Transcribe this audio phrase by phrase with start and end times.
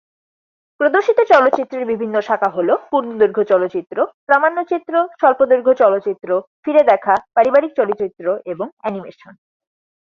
[0.79, 6.29] প্রদর্শিত চলচ্চিত্রের বিভিন্ন শাখা হল পূর্ণদৈর্ঘ্য চলচ্চিত্র, প্রামাণ্যচিত্র, স্বল্পদৈর্ঘ্য চলচ্চিত্র,
[6.63, 9.33] ফিরে দেখা, পারিবারিক চলচ্চিত্র এবং অ্যানিমেশন।